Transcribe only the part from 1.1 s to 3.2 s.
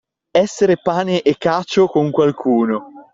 e cacio con qualcuno.